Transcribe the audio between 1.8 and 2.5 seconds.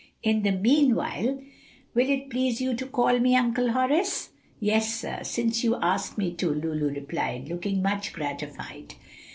will it